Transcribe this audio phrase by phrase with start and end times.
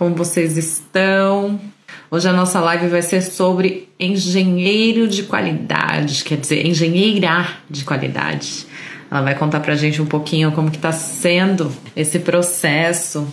[0.00, 1.60] Como vocês estão?
[2.10, 8.66] Hoje a nossa live vai ser sobre engenheiro de qualidade, quer dizer, engenheira de qualidade.
[9.10, 13.30] Ela vai contar pra gente um pouquinho como que tá sendo esse processo.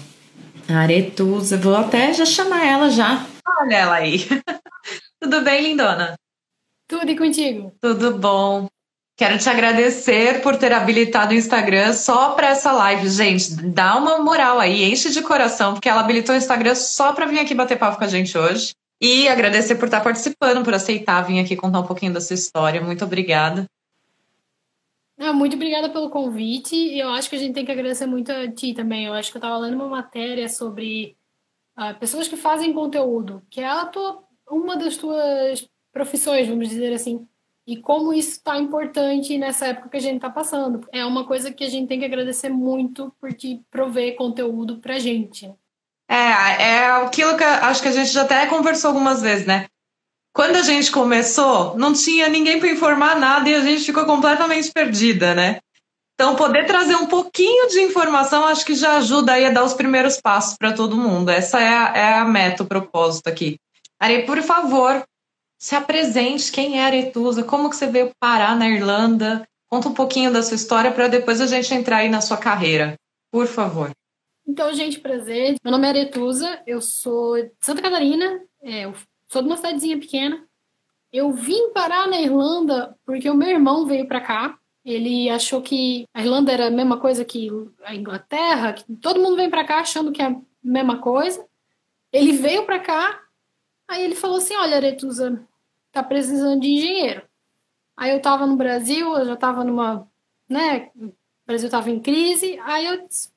[0.68, 3.26] Aretusa, vou até já chamar ela já.
[3.62, 4.28] Olha ela aí.
[5.24, 6.16] Tudo bem, lindona?
[6.86, 7.72] Tudo e contigo?
[7.80, 8.68] Tudo bom.
[9.18, 13.10] Quero te agradecer por ter habilitado o Instagram só para essa live.
[13.10, 17.26] Gente, dá uma moral aí, enche de coração, porque ela habilitou o Instagram só para
[17.26, 18.76] vir aqui bater papo com a gente hoje.
[19.02, 22.80] E agradecer por estar participando, por aceitar vir aqui contar um pouquinho da sua história.
[22.80, 23.66] Muito obrigada.
[25.18, 26.76] Não, muito obrigada pelo convite.
[26.76, 29.06] E eu acho que a gente tem que agradecer muito a ti também.
[29.06, 31.18] Eu acho que eu estava lendo uma matéria sobre
[31.76, 37.28] uh, pessoas que fazem conteúdo, que é tua, uma das tuas profissões, vamos dizer assim
[37.68, 40.88] e como isso está importante nessa época que a gente está passando.
[40.90, 44.98] É uma coisa que a gente tem que agradecer muito por te prover conteúdo para
[44.98, 45.54] gente.
[46.10, 49.68] É, é aquilo que acho que a gente já até conversou algumas vezes, né?
[50.34, 54.72] Quando a gente começou, não tinha ninguém para informar nada e a gente ficou completamente
[54.72, 55.60] perdida, né?
[56.14, 59.74] Então, poder trazer um pouquinho de informação acho que já ajuda aí a dar os
[59.74, 61.30] primeiros passos para todo mundo.
[61.30, 63.60] Essa é a, é a meta, o propósito aqui.
[64.00, 65.04] Ari, por favor,
[65.58, 70.32] se apresente, quem é Aretusa, como que você veio parar na Irlanda, conta um pouquinho
[70.32, 72.96] da sua história para depois a gente entrar aí na sua carreira,
[73.32, 73.92] por favor.
[74.48, 75.56] Então, gente, prazer.
[75.64, 78.92] Meu nome é Aretusa, eu sou de Santa Catarina, é,
[79.28, 80.46] sou de uma cidadezinha pequena.
[81.12, 84.58] Eu vim parar na Irlanda porque o meu irmão veio para cá.
[84.86, 87.50] Ele achou que a Irlanda era a mesma coisa que
[87.84, 91.46] a Inglaterra, que todo mundo vem para cá achando que é a mesma coisa.
[92.14, 93.22] Ele veio para cá
[93.88, 95.47] Aí ele falou assim: Olha, Aretusa,
[96.02, 97.24] tá precisando de engenheiro.
[97.96, 100.08] Aí eu tava no Brasil, eu já tava numa.
[100.48, 100.92] né?
[100.96, 101.14] O
[101.46, 102.60] Brasil tava em crise.
[102.64, 103.30] Aí eu disse: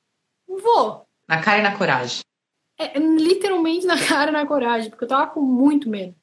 [0.46, 1.06] Vou.
[1.28, 2.20] Na cara e na coragem.
[2.78, 6.14] É, literalmente na cara e na coragem, porque eu tava com muito medo.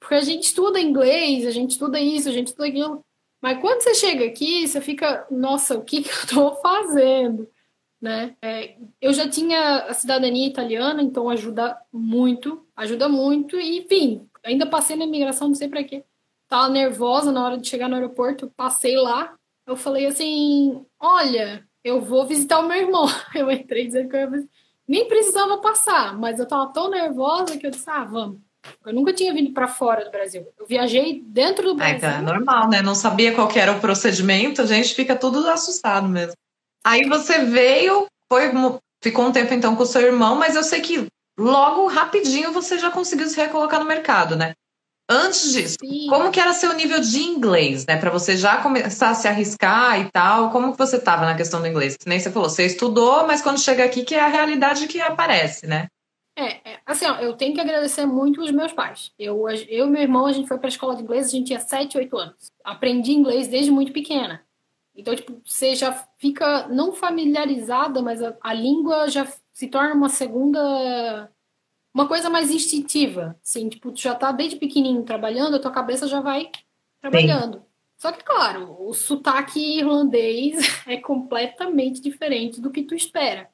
[0.00, 3.04] Porque a gente estuda inglês, a gente estuda isso, a gente estuda aquilo.
[3.40, 7.48] Mas quando você chega aqui, você fica, nossa, o que, que eu tô fazendo?
[8.00, 8.34] Né?
[8.42, 14.66] É, eu já tinha a cidadania italiana, então ajuda muito, ajuda muito, e enfim, ainda
[14.66, 16.04] passei na imigração, não sei para quê.
[16.48, 19.34] Tava nervosa na hora de chegar no aeroporto, passei lá,
[19.66, 23.06] eu falei assim, olha, eu vou visitar o meu irmão.
[23.34, 24.48] Eu entrei dizendo que eu ia
[24.86, 28.40] nem precisava passar, mas eu tava tão nervosa que eu disse, ah, vamos.
[28.84, 30.48] Eu nunca tinha vindo para fora do Brasil.
[30.58, 31.94] Eu viajei dentro do Brasil.
[31.94, 32.80] Ah, então é normal, né?
[32.80, 36.32] Não sabia qual era o procedimento, a gente fica tudo assustado mesmo.
[36.84, 38.50] Aí você veio, foi,
[39.02, 41.06] ficou um tempo então com o seu irmão, mas eu sei que
[41.38, 44.54] logo, rapidinho, você já conseguiu se recolocar no mercado, né?
[45.10, 46.06] Antes disso, Sim.
[46.08, 47.96] como que era seu nível de inglês, né?
[47.96, 51.62] Para você já começar a se arriscar e tal, como que você estava na questão
[51.62, 51.96] do inglês?
[51.96, 55.00] Que nem você falou, você estudou, mas quando chega aqui que é a realidade que
[55.00, 55.86] aparece, né?
[56.38, 59.10] É, é assim, ó, eu tenho que agradecer muito os meus pais.
[59.18, 61.46] Eu, eu e meu irmão, a gente foi para a escola de inglês, a gente
[61.46, 62.52] tinha 7, 8 anos.
[62.62, 64.44] Aprendi inglês desde muito pequena.
[64.98, 70.08] Então, tipo, você já fica não familiarizada, mas a, a língua já se torna uma
[70.08, 71.30] segunda
[71.94, 76.06] uma coisa mais instintiva, assim, tipo, tu já tá desde pequenininho trabalhando, a tua cabeça
[76.06, 76.50] já vai
[77.00, 77.58] trabalhando.
[77.58, 77.64] Sim.
[77.96, 80.56] Só que, claro, o sotaque irlandês
[80.86, 83.48] é completamente diferente do que tu espera.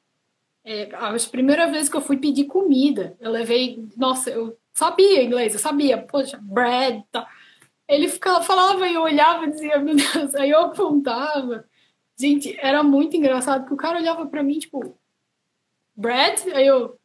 [0.63, 5.53] É, as primeiras vezes que eu fui pedir comida, eu levei, nossa, eu sabia inglês,
[5.53, 7.27] eu sabia, poxa, bread, tá.
[7.87, 11.65] Ele ficava, falava e eu olhava e dizia, meu Deus, aí eu apontava.
[12.17, 14.97] Gente, era muito engraçado, porque o cara olhava pra mim, tipo,
[15.95, 16.51] bread?
[16.53, 16.97] Aí eu.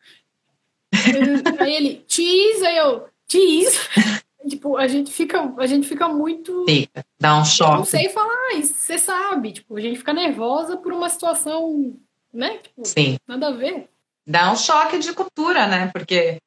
[1.60, 3.78] aí ele, cheese, aí eu, cheese.
[4.48, 6.64] tipo, a gente fica, a gente fica muito.
[6.66, 7.72] Fica, dá um choque.
[7.72, 11.96] Eu não sei falar, você sabe, tipo, a gente fica nervosa por uma situação,
[12.32, 12.58] né?
[12.58, 13.18] Tipo, Sim.
[13.26, 13.88] nada a ver.
[14.26, 15.90] Dá um choque de cultura, né?
[15.92, 16.38] Porque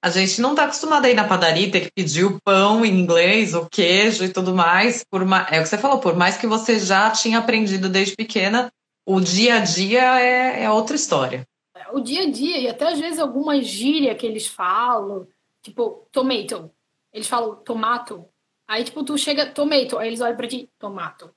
[0.00, 3.00] a gente não está acostumado a ir na padaria ter que pedir o pão em
[3.00, 5.04] inglês, o queijo e tudo mais.
[5.04, 8.14] Por uma, é o que você falou, por mais que você já tinha aprendido desde
[8.14, 8.72] pequena,
[9.04, 11.46] o dia a dia é, é outra história.
[11.92, 15.26] O dia a dia, e até às vezes alguma gíria que eles falam,
[15.62, 16.70] tipo tomato.
[17.12, 18.24] Eles falam tomato.
[18.68, 21.30] Aí, tipo, tu chega, tomato, aí eles olham pra ti, tomato.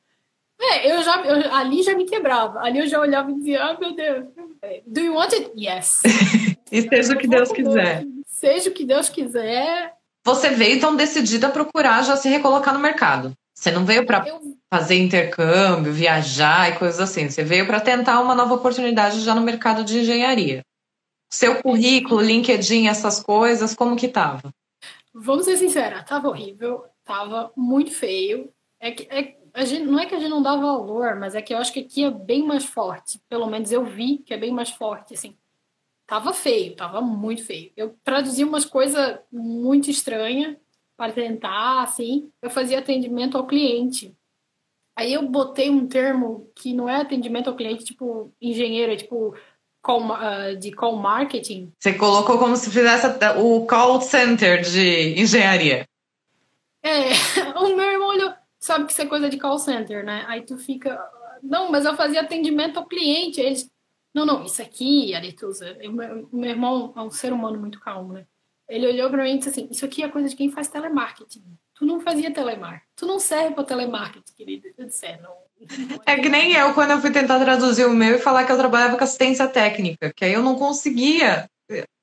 [0.60, 2.60] É, eu já, eu, ali já me quebrava.
[2.60, 4.26] Ali eu já olhava e dizia, ah, meu Deus.
[4.86, 5.52] Do you want it?
[5.58, 6.02] Yes.
[6.72, 8.06] e seja o que Deus quiser
[8.42, 9.94] seja o que Deus quiser.
[10.26, 13.34] Você veio então decidida a procurar já se recolocar no mercado.
[13.54, 14.40] Você não veio para eu...
[14.74, 17.30] fazer intercâmbio, viajar e coisas assim.
[17.30, 20.64] Você veio para tentar uma nova oportunidade já no mercado de engenharia.
[21.30, 24.52] Seu currículo, LinkedIn, essas coisas, como que tava?
[25.14, 28.52] Vamos ser sinceros, tava horrível, tava muito feio.
[28.80, 31.42] É que, é, a gente, não é que a gente não dá valor, mas é
[31.42, 33.22] que eu acho que aqui é bem mais forte.
[33.30, 35.38] Pelo menos eu vi que é bem mais forte, assim
[36.12, 37.72] tava feio, tava muito feio.
[37.78, 40.58] Eu traduzia umas coisas muito estranhas
[40.98, 42.30] para tentar, assim.
[42.42, 44.14] Eu fazia atendimento ao cliente.
[44.94, 49.34] Aí eu botei um termo que não é atendimento ao cliente, tipo engenheiro, é tipo
[49.82, 51.72] call, uh, de call marketing.
[51.80, 53.08] Você colocou como se fizesse
[53.38, 55.86] o call center de engenharia.
[56.84, 57.12] É,
[57.58, 60.26] o meu irmão olhou, sabe que isso é coisa de call center, né?
[60.28, 61.02] Aí tu fica,
[61.42, 63.40] não, mas eu fazia atendimento ao cliente.
[63.40, 63.71] Eles,
[64.14, 65.78] não, não, isso aqui, Aretusa,
[66.32, 68.26] o meu irmão é um ser humano muito calmo, né?
[68.68, 71.44] Ele olhou para mim e disse assim: Isso aqui é coisa de quem faz telemarketing.
[71.76, 72.86] Tu não fazia telemarketing.
[72.96, 74.68] Tu não serve para telemarketing, querido.
[74.78, 75.34] Eu disse: É, não.
[76.06, 78.58] É que nem eu, quando eu fui tentar traduzir o meu e falar que eu
[78.58, 81.50] trabalhava com assistência técnica, que aí eu não conseguia.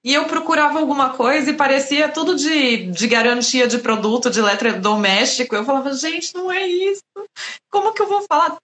[0.04, 5.54] E eu procurava alguma coisa e parecia tudo de, de garantia de produto, de eletrodoméstico.
[5.56, 7.02] Eu falava, gente, não é isso.
[7.70, 8.56] Como que eu vou falar?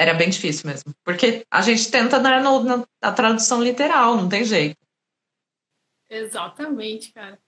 [0.00, 0.94] Era bem difícil mesmo.
[1.04, 4.74] Porque a gente tenta na, na, na tradução literal, não tem jeito.
[6.08, 7.38] Exatamente, cara.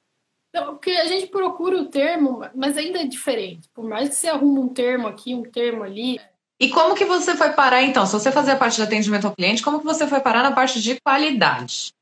[0.55, 3.71] Não, porque a gente procura o termo, mas ainda é diferente.
[3.73, 6.21] Por mais que você arrume um termo aqui, um termo ali.
[6.61, 8.05] E como que você foi parar, então?
[8.05, 10.79] Se você fazia parte de atendimento ao cliente, como que você foi parar na parte
[10.83, 11.95] de qualidade?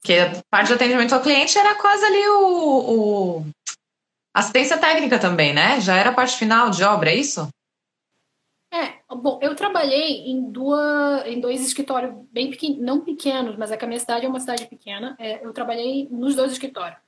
[0.00, 3.46] Porque a parte de atendimento ao cliente era quase ali o, o...
[4.34, 5.78] assistência técnica também, né?
[5.78, 7.46] Já era a parte final de obra, é isso?
[9.16, 13.84] Bom, eu trabalhei em, duas, em dois escritórios bem pequenos, não pequenos, mas é que
[13.84, 15.16] a minha cidade é uma cidade pequena.
[15.18, 16.98] É, eu trabalhei nos dois escritórios.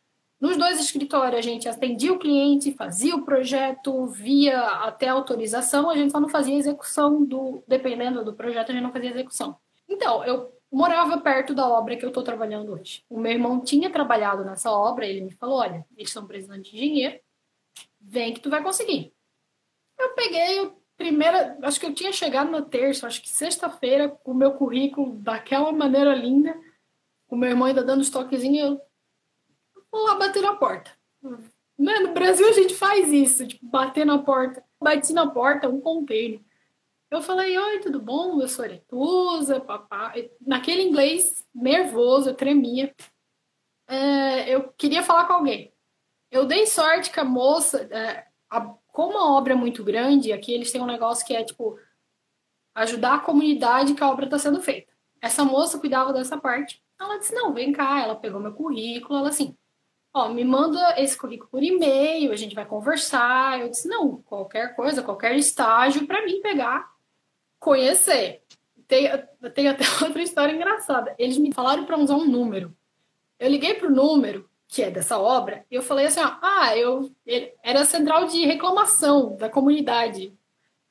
[0.41, 5.97] Nos dois escritórios, a gente atendia o cliente, fazia o projeto, via até autorização, a
[5.97, 7.63] gente só não fazia execução do.
[7.67, 9.57] Dependendo do projeto, a gente não fazia execução.
[9.89, 13.05] Então, eu morava perto da obra que eu estou trabalhando hoje.
[13.09, 16.77] O meu irmão tinha trabalhado nessa obra, ele me falou: olha, eles estão precisando de
[16.77, 17.21] engenheiro,
[18.01, 19.15] vem que tu vai conseguir.
[19.99, 24.33] Eu peguei, eu primeira, acho que eu tinha chegado na terça, acho que sexta-feira, com
[24.33, 26.59] o meu currículo daquela maneira linda,
[27.29, 28.79] o meu irmão ainda dando os toquezinhos,
[29.77, 30.91] eu vou lá bater na porta.
[31.79, 31.99] Né?
[32.01, 34.65] No Brasil a gente faz isso, tipo, bater na porta.
[34.81, 36.41] Bati na porta, um container.
[37.11, 38.41] Eu falei, oi, tudo bom?
[38.41, 40.31] Eu sou Aretusa, papai.
[40.41, 42.95] Naquele inglês nervoso, eu tremia.
[43.87, 45.73] É, eu queria falar com alguém.
[46.31, 50.55] Eu dei sorte que a moça, é, a, como a obra é muito grande, aqui
[50.55, 51.77] eles têm um negócio que é tipo
[52.73, 54.93] ajudar a comunidade que a obra está sendo feita.
[55.21, 56.81] Essa moça cuidava dessa parte.
[56.99, 58.01] Ela disse: Não, vem cá.
[58.01, 59.19] Ela pegou meu currículo.
[59.19, 59.57] Ela assim:
[60.13, 63.61] Ó, me manda esse currículo por e-mail, a gente vai conversar.
[63.61, 66.89] Eu disse: Não, qualquer coisa, qualquer estágio para mim pegar,
[67.59, 68.45] conhecer.
[68.87, 69.11] Tem,
[69.53, 71.17] tem até outra história engraçada.
[71.19, 72.73] Eles me falaram para usar um número.
[73.41, 77.11] Eu liguei pro número, que é dessa obra, eu falei assim, ó, ah, eu
[77.63, 80.35] era a central de reclamação da comunidade.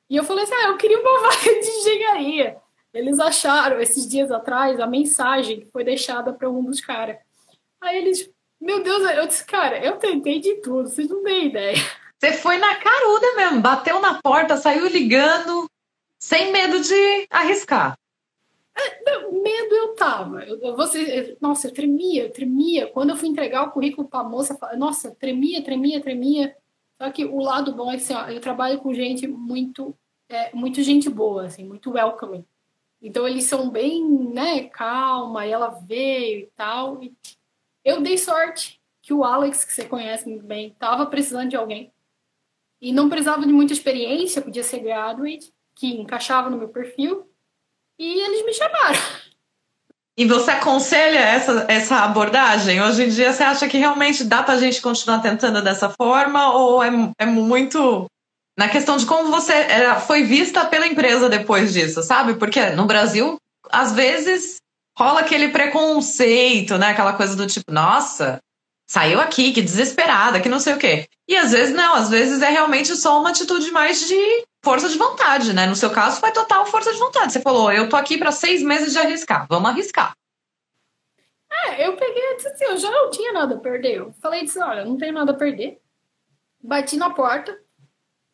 [0.08, 2.56] E eu falei assim, ah, eu queria uma vaga de engenharia.
[2.92, 7.16] Eles acharam, esses dias atrás, a mensagem que foi deixada para um dos caras.
[7.80, 8.30] Aí eles,
[8.60, 11.76] meu Deus, eu disse, cara, eu tentei de tudo, vocês não têm ideia.
[12.18, 15.68] Você foi na caruda mesmo, bateu na porta, saiu ligando,
[16.18, 17.98] sem medo de arriscar.
[19.30, 20.44] Medo eu tava.
[20.44, 22.86] Eu, você, nossa, eu tremia, eu tremia.
[22.88, 26.56] Quando eu fui entregar o currículo para a moça, nossa, tremia, tremia, tremia.
[27.00, 29.96] Só que o lado bom é que assim, ó, eu trabalho com gente muito,
[30.28, 32.44] é, muito gente boa, assim, muito welcoming.
[33.02, 37.02] Então eles são bem, né, calma, e ela veio e tal.
[37.02, 37.12] E
[37.84, 41.92] eu dei sorte que o Alex, que você conhece muito bem, tava precisando de alguém.
[42.80, 47.28] E não precisava de muita experiência, podia ser graduate, que encaixava no meu perfil
[47.98, 48.98] e eles me chamaram.
[50.16, 52.80] E você aconselha essa, essa abordagem?
[52.80, 56.52] Hoje em dia, você acha que realmente dá para a gente continuar tentando dessa forma?
[56.54, 58.06] Ou é, é muito
[58.56, 62.34] na questão de como você era, foi vista pela empresa depois disso, sabe?
[62.34, 63.36] Porque no Brasil,
[63.70, 64.58] às vezes,
[64.96, 66.90] rola aquele preconceito, né?
[66.90, 68.38] Aquela coisa do tipo, nossa,
[68.88, 71.08] saiu aqui, que desesperada, que não sei o quê.
[71.28, 74.98] E às vezes não, às vezes é realmente só uma atitude mais de força de
[74.98, 75.66] vontade, né?
[75.66, 77.32] No seu caso, foi total força de vontade.
[77.32, 80.16] Você falou, eu tô aqui para seis meses de arriscar, vamos arriscar.
[81.68, 83.98] É, eu peguei e disse assim, eu já não tinha nada a perder.
[83.98, 85.80] Eu falei disse, olha, não tenho nada a perder.
[86.60, 87.56] Bati na porta.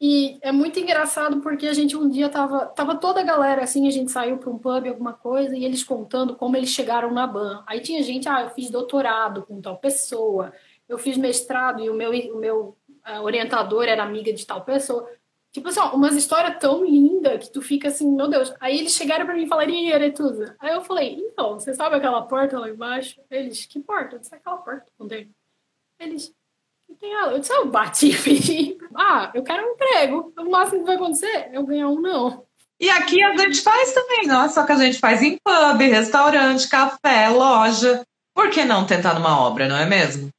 [0.01, 3.87] E é muito engraçado porque a gente um dia tava, tava toda a galera assim,
[3.87, 7.27] a gente saiu para um pub, alguma coisa, e eles contando como eles chegaram na
[7.27, 7.63] ban.
[7.67, 10.55] Aí tinha gente, ah, eu fiz doutorado com tal pessoa,
[10.89, 15.07] eu fiz mestrado e o meu, o meu uh, orientador era amiga de tal pessoa.
[15.53, 18.55] Tipo assim, ó, umas histórias tão lindas que tu fica assim, meu Deus.
[18.61, 20.55] Aí eles chegaram pra mim e falaram, e Aretusa?
[20.61, 23.21] Aí eu falei, então, você sabe aquela porta lá embaixo?
[23.31, 24.17] Eles, que porta?
[24.17, 24.87] Eu disse, aquela porta.
[24.97, 25.29] Contei.
[25.99, 26.33] Eles,
[26.87, 27.33] que tem ela?
[27.33, 28.13] Eu disse, eu bati,
[28.95, 30.33] Ah, eu quero um emprego.
[30.39, 32.47] O máximo que vai acontecer é eu ganhar um não.
[32.79, 34.49] E aqui a gente faz também, não?
[34.49, 38.07] Só que a gente faz em pub, restaurante, café, loja.
[38.33, 40.31] Por que não tentar numa obra, não é mesmo?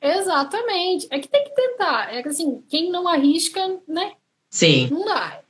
[0.00, 1.06] Exatamente.
[1.10, 2.14] É que tem que tentar.
[2.14, 4.12] É que assim, quem não arrisca, né?
[4.50, 4.88] Sim.
[4.90, 5.40] Não dá.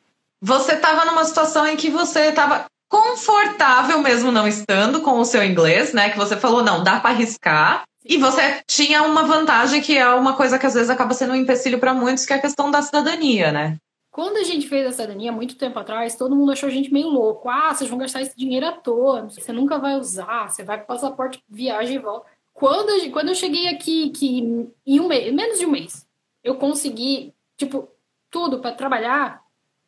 [0.43, 5.45] Você estava numa situação em que você estava confortável mesmo não estando com o seu
[5.45, 6.11] inglês, né?
[6.11, 7.85] Que você falou, não, dá para arriscar.
[8.05, 11.37] E você tinha uma vantagem que é uma coisa que às vezes acaba sendo um
[11.37, 13.77] empecilho para muitos, que é a questão da cidadania, né?
[14.11, 17.09] Quando a gente fez a cidadania, muito tempo atrás, todo mundo achou a gente meio
[17.09, 17.49] louco.
[17.49, 20.87] Ah, vocês vão gastar esse dinheiro à toa, você nunca vai usar, você vai com
[20.87, 22.27] passaporte, viagem e volta.
[22.53, 26.07] Quando, eu, quando eu cheguei aqui, que em um mês, menos de um mês,
[26.43, 27.89] eu consegui, tipo,
[28.31, 29.43] tudo para trabalhar,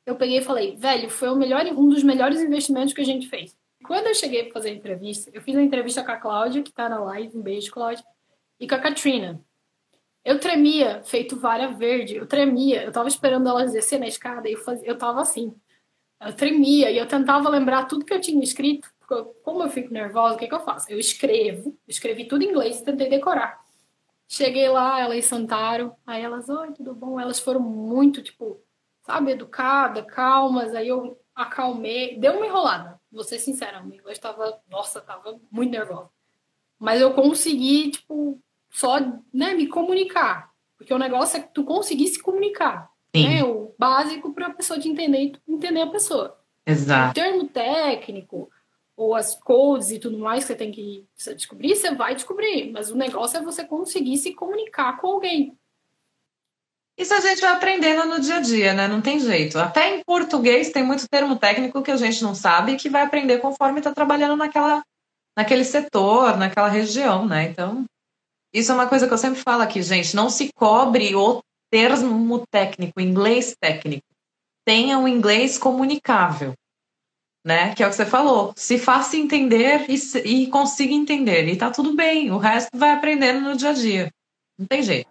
[0.04, 3.28] eu peguei e falei, velho, foi o melhor, um dos melhores investimentos que a gente
[3.28, 3.56] fez.
[3.84, 6.70] Quando eu cheguei para fazer a entrevista, eu fiz a entrevista com a Cláudia, que
[6.70, 8.04] está na live, um beijo, Cláudia,
[8.58, 9.40] e com a Katrina.
[10.24, 14.52] Eu tremia, feito vara verde, eu tremia, eu tava esperando elas descer na escada e
[14.52, 15.54] eu, eu tava assim.
[16.20, 18.88] Eu tremia e eu tentava lembrar tudo que eu tinha escrito,
[19.42, 20.90] como eu fico nervosa, o que, que eu faço?
[20.90, 23.61] Eu escrevo, escrevi tudo em inglês e tentei decorar.
[24.32, 27.20] Cheguei lá, elas sentaram, aí elas, oi, tudo bom?
[27.20, 28.62] Elas foram muito, tipo,
[29.02, 35.02] sabe, educadas, calmas, aí eu acalmei, deu uma enrolada, vou ser sincera, eu estava, nossa,
[35.02, 36.08] tava muito nervosa.
[36.78, 38.98] Mas eu consegui, tipo, só,
[39.34, 43.28] né, me comunicar, porque o negócio é que tu conseguir se comunicar, Sim.
[43.28, 46.40] né, o básico para a pessoa te entender e entender a pessoa.
[46.66, 47.10] Exato.
[47.10, 48.50] O termo técnico,
[48.96, 52.70] ou as codes e tudo mais que você tem que descobrir, você vai descobrir.
[52.70, 55.56] Mas o negócio é você conseguir se comunicar com alguém.
[56.96, 58.86] Isso a gente vai aprendendo no dia a dia, né?
[58.86, 59.58] Não tem jeito.
[59.58, 63.02] Até em português tem muito termo técnico que a gente não sabe e que vai
[63.02, 64.82] aprender conforme está trabalhando naquela,
[65.36, 67.44] naquele setor, naquela região, né?
[67.44, 67.86] Então,
[68.52, 70.14] isso é uma coisa que eu sempre falo aqui, gente.
[70.14, 74.04] Não se cobre o termo técnico, inglês técnico.
[74.64, 76.52] Tenha um inglês comunicável
[77.44, 77.74] né?
[77.74, 78.52] Que é o que você falou.
[78.56, 81.48] Se faça entender e, e consiga entender.
[81.48, 82.30] E tá tudo bem.
[82.30, 84.12] O resto vai aprendendo no dia a dia.
[84.58, 85.10] Não tem jeito.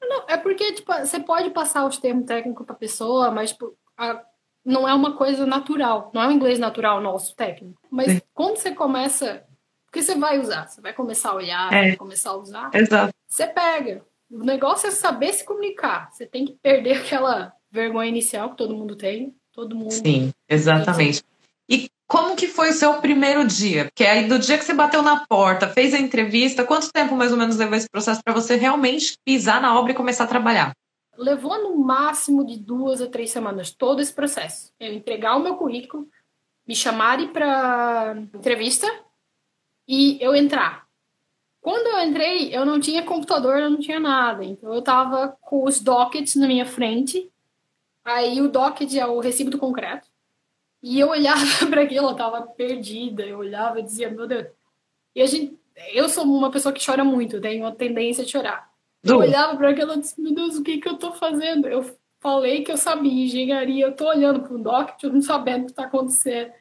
[0.00, 4.22] Não, é porque, tipo, você pode passar os termos técnicos para pessoa, mas tipo, a,
[4.64, 6.10] não é uma coisa natural.
[6.14, 7.80] Não é um inglês natural nosso, técnico.
[7.90, 8.20] Mas Sim.
[8.32, 9.44] quando você começa.
[9.86, 11.88] Porque você vai usar, você vai começar a olhar, é.
[11.88, 12.70] vai começar a usar.
[12.74, 13.14] Exato.
[13.26, 14.04] Você pega.
[14.30, 16.12] O negócio é saber se comunicar.
[16.12, 19.90] Você tem que perder aquela vergonha inicial que todo mundo tem Todo mundo.
[19.90, 21.24] Sim, exatamente.
[21.66, 23.86] E como que foi o seu primeiro dia?
[23.86, 27.32] Porque aí do dia que você bateu na porta, fez a entrevista, quanto tempo mais
[27.32, 30.72] ou menos levou esse processo para você realmente pisar na obra e começar a trabalhar?
[31.16, 34.70] Levou no máximo de duas a três semanas todo esse processo.
[34.78, 36.06] Eu entregar o meu currículo,
[36.68, 38.86] me chamarem para entrevista
[39.88, 40.84] e eu entrar.
[41.62, 44.44] Quando eu entrei, eu não tinha computador, eu não tinha nada.
[44.44, 47.32] Então eu tava com os dockets na minha frente
[48.06, 50.06] Aí o docket é o recibo do concreto.
[50.80, 53.24] E eu olhava para aquilo, eu tava perdida.
[53.24, 54.46] Eu olhava e dizia, meu Deus.
[55.12, 55.58] E a gente,
[55.92, 58.70] eu sou uma pessoa que chora muito, tenho uma tendência a chorar.
[59.02, 61.66] Eu olhava para aquilo e disse, meu Deus, o que que eu tô fazendo?
[61.66, 61.84] Eu
[62.20, 65.66] falei que eu sabia engenharia, eu tô olhando para o docket, eu não sabendo o
[65.66, 66.52] que tá acontecendo.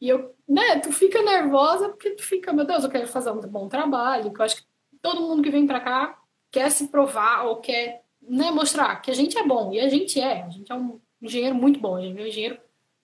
[0.00, 3.40] E eu, né, tu fica nervosa porque tu fica, meu Deus, eu quero fazer um
[3.40, 4.64] bom trabalho, que eu acho que
[5.00, 6.18] todo mundo que vem para cá
[6.50, 10.20] quer se provar ou quer né, mostrar que a gente é bom, e a gente
[10.20, 12.58] é, a gente é um engenheiro muito bom, a gente é um engenheiro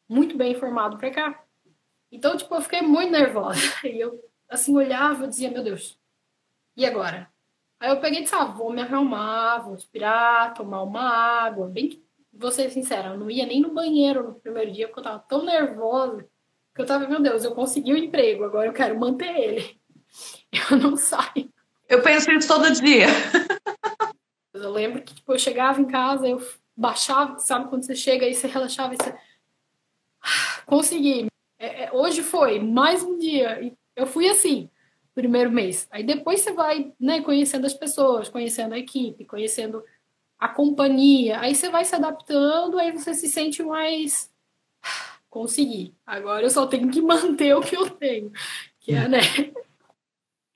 [0.09, 1.45] muito bem formado para cá.
[2.11, 3.61] Então, tipo, eu fiquei muito nervosa.
[3.85, 5.99] E eu, assim, olhava e dizia, meu Deus,
[6.77, 7.31] e agora?
[7.79, 11.69] Aí eu peguei e disse, ah, vou me arrumar, vou respirar, tomar uma água.
[11.69, 15.05] Bem, vou ser sincera, eu não ia nem no banheiro no primeiro dia, porque eu
[15.05, 16.27] tava tão nervosa
[16.75, 19.81] que eu tava, meu Deus, eu consegui o um emprego, agora eu quero manter ele.
[20.71, 21.49] Eu não saio.
[21.89, 23.07] Eu penso isso todo dia.
[24.63, 26.41] Eu lembro que tipo, eu chegava em casa, eu
[26.77, 29.15] baixava, sabe quando você chega e você relaxava e você.
[30.67, 31.27] Consegui.
[31.59, 33.63] É, é, hoje foi mais um dia.
[33.63, 34.71] E eu fui assim,
[35.15, 35.87] primeiro mês.
[35.91, 39.85] Aí depois você vai né, conhecendo as pessoas, conhecendo a equipe, conhecendo
[40.39, 41.41] a companhia.
[41.41, 44.33] Aí você vai se adaptando, aí você se sente mais.
[45.29, 45.95] Consegui.
[46.07, 48.33] Agora eu só tenho que manter o que eu tenho.
[48.81, 49.21] Que é, né?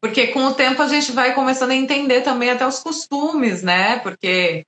[0.04, 3.98] Porque com o tempo a gente vai começando a entender também até os costumes, né?
[4.00, 4.62] Porque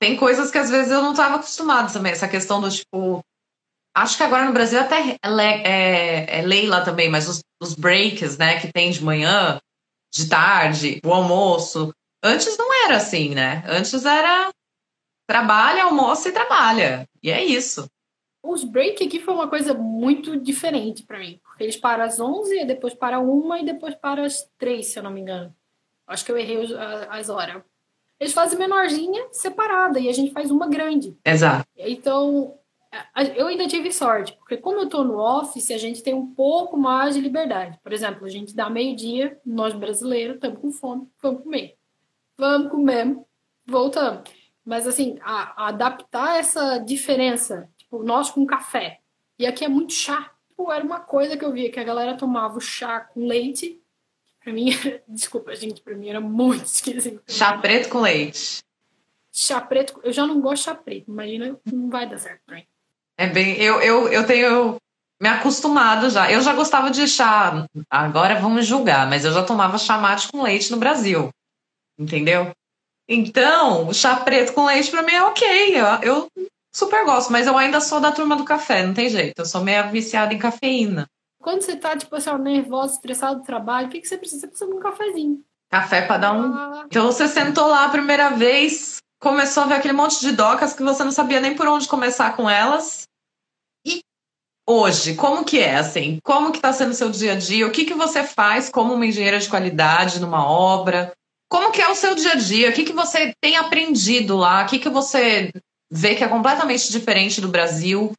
[0.00, 2.12] tem coisas que às vezes eu não estava acostumada também.
[2.12, 3.20] Essa questão do tipo.
[3.92, 5.18] Acho que agora no Brasil até é,
[5.66, 9.58] é, é lei lá também, mas os, os breaks, né, que tem de manhã,
[10.14, 11.92] de tarde, o almoço.
[12.22, 13.64] Antes não era assim, né?
[13.66, 14.48] Antes era
[15.28, 17.04] trabalha, almoça e trabalha.
[17.20, 17.84] E é isso.
[18.42, 21.40] Os break aqui foi uma coisa muito diferente para mim.
[21.42, 25.02] Porque eles param às 11, depois para uma e depois para as 3, se eu
[25.02, 25.54] não me engano.
[26.06, 26.58] Acho que eu errei
[27.10, 27.62] as horas.
[28.18, 31.16] Eles fazem menorzinha separada e a gente faz uma grande.
[31.24, 31.68] Exato.
[31.76, 32.58] Então,
[33.36, 36.76] eu ainda tive sorte, porque como eu estou no office, a gente tem um pouco
[36.76, 37.78] mais de liberdade.
[37.82, 41.76] Por exemplo, a gente dá meio-dia, nós brasileiros estamos com fome, vamos comer.
[42.36, 43.16] Vamos comer,
[43.66, 44.22] voltamos.
[44.64, 49.00] Mas assim, a, a adaptar essa diferença, tipo, nós com café,
[49.38, 50.30] e aqui é muito chá.
[50.48, 53.80] Tipo, era uma coisa que eu via que a galera tomava o chá com leite.
[54.42, 54.70] Pra mim,
[55.08, 57.22] desculpa, gente, pra mim era muito esquisito.
[57.26, 58.62] Chá preto com leite.
[59.32, 62.56] Chá preto, eu já não gosto de chá preto, imagina, não vai dar certo pra
[62.56, 62.66] mim.
[63.16, 64.76] É bem, eu, eu, eu tenho
[65.20, 66.30] me acostumado já.
[66.30, 70.42] Eu já gostava de chá, agora vamos julgar, mas eu já tomava chá mate com
[70.42, 71.30] leite no Brasil.
[71.98, 72.52] Entendeu?
[73.08, 75.76] Então, o chá preto com leite pra mim é ok.
[75.76, 76.28] Eu, eu
[76.74, 79.38] super gosto, mas eu ainda sou da turma do café, não tem jeito.
[79.38, 81.06] Eu sou meio viciada em cafeína.
[81.40, 84.40] Quando você tá, tipo assim, nervosa, estressado do trabalho, o que, que você precisa?
[84.40, 85.44] Você precisa de um cafezinho.
[85.70, 86.52] Café pra dar um.
[86.52, 86.84] Ah.
[86.86, 90.82] Então você sentou lá a primeira vez, começou a ver aquele monte de docas que
[90.82, 93.04] você não sabia nem por onde começar com elas.
[93.86, 94.00] E
[94.68, 96.18] hoje, como que é, assim?
[96.24, 97.66] Como que tá sendo o seu dia a dia?
[97.66, 101.12] O que que você faz como uma engenheira de qualidade numa obra?
[101.50, 102.70] Como que é o seu dia a dia?
[102.70, 104.62] O que, que você tem aprendido lá?
[104.62, 105.50] O que, que você
[105.90, 108.12] vê que é completamente diferente do Brasil?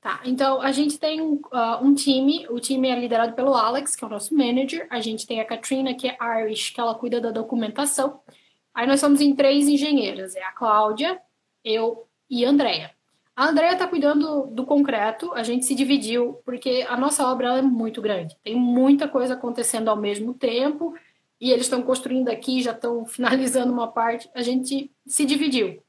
[0.00, 1.42] Tá, então a gente tem uh,
[1.82, 5.26] um time, o time é liderado pelo Alex, que é o nosso manager, a gente
[5.26, 8.20] tem a Katrina, que é Irish, que ela cuida da documentação.
[8.72, 11.20] Aí nós somos em três engenheiras, é a Cláudia,
[11.64, 12.92] eu e a Andrea.
[13.34, 17.62] A Andrea está cuidando do concreto, a gente se dividiu, porque a nossa obra é
[17.62, 20.94] muito grande, tem muita coisa acontecendo ao mesmo tempo,
[21.40, 25.82] e eles estão construindo aqui, já estão finalizando uma parte, a gente se dividiu.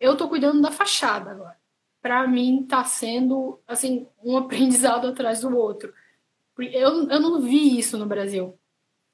[0.00, 1.56] Eu estou cuidando da fachada agora.
[2.02, 5.92] Para mim está sendo assim um aprendizado atrás do outro.
[6.58, 8.58] Eu, eu não vi isso no Brasil.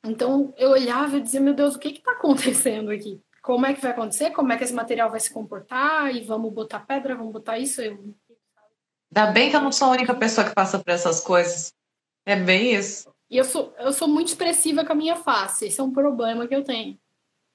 [0.05, 3.21] Então eu olhava e dizia, meu Deus, o que está acontecendo aqui?
[3.43, 4.31] Como é que vai acontecer?
[4.31, 6.15] Como é que esse material vai se comportar?
[6.15, 7.81] E vamos botar pedra, vamos botar isso?
[7.81, 8.15] Eu...
[9.15, 11.73] Ainda bem que eu não sou a única pessoa que passa por essas coisas.
[12.27, 13.11] É bem isso.
[13.31, 15.67] E eu sou, eu sou muito expressiva com a minha face.
[15.67, 16.99] Esse é um problema que eu tenho.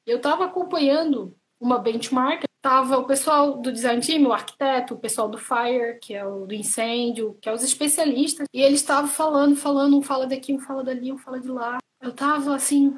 [0.05, 5.29] Eu estava acompanhando uma benchmark, tava o pessoal do design team, o arquiteto, o pessoal
[5.29, 9.55] do fire, que é o do incêndio, que é os especialistas, e eles estavam falando,
[9.55, 11.77] falando, um fala daqui, um fala dali, um fala de lá.
[12.01, 12.97] Eu tava assim.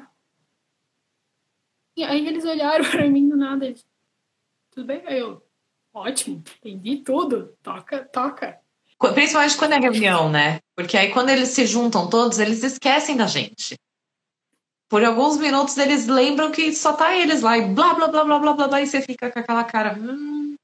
[1.96, 3.84] E aí eles olharam para mim do nada, eles,
[4.70, 5.02] tudo bem?
[5.06, 5.42] Aí eu,
[5.92, 8.60] ótimo, entendi tudo, toca, toca.
[8.98, 10.60] Principalmente quando é reunião, né?
[10.74, 13.76] Porque aí quando eles se juntam todos, eles esquecem da gente.
[14.88, 18.38] Por alguns minutos eles lembram que só tá eles lá e blá blá blá blá
[18.38, 19.94] blá blá, blá e você fica com aquela cara.
[19.98, 20.54] Hum.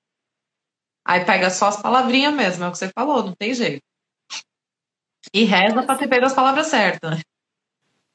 [1.07, 3.83] Aí pega só as palavrinhas mesmo, é o que você falou, não tem jeito.
[5.33, 7.21] E reza pra ter pego as palavras certas.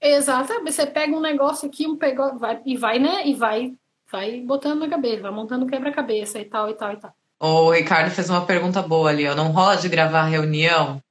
[0.02, 3.28] Exato, você pega um negócio aqui, um pegou, vai, e vai, né?
[3.28, 3.76] E vai,
[4.10, 7.14] vai botando na cabeça, vai montando quebra-cabeça e tal, e tal, e tal.
[7.42, 9.36] O Ricardo fez uma pergunta boa ali, ó.
[9.36, 11.02] Não rola de gravar reunião?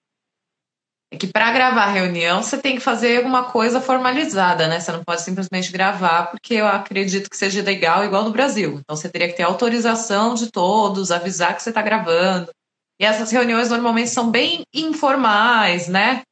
[1.11, 4.79] É que para gravar reunião você tem que fazer alguma coisa formalizada, né?
[4.79, 8.79] Você não pode simplesmente gravar, porque eu acredito que seja legal igual no Brasil.
[8.81, 12.51] Então você teria que ter autorização de todos, avisar que você está gravando.
[13.01, 16.23] E essas reuniões normalmente são bem informais, né?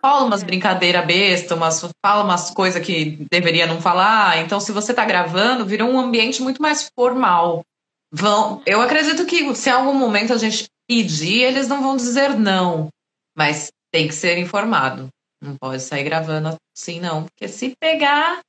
[0.00, 4.38] Fala umas brincadeiras bestas, umas, fala umas coisas que deveria não falar.
[4.38, 7.64] Então, se você está gravando, vira um ambiente muito mais formal.
[8.12, 12.38] Vão, eu acredito que se em algum momento a gente pedir, eles não vão dizer
[12.38, 12.88] não,
[13.36, 15.08] mas tem que ser informado.
[15.40, 18.40] Não pode sair gravando assim, não, porque se pegar,